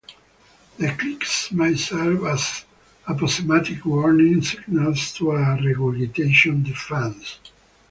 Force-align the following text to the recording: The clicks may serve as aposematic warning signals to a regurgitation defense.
The 0.79 0.93
clicks 0.97 1.51
may 1.51 1.75
serve 1.75 2.25
as 2.25 2.65
aposematic 3.07 3.85
warning 3.85 4.41
signals 4.41 5.13
to 5.13 5.33
a 5.33 5.57
regurgitation 5.61 6.63
defense. 6.63 7.37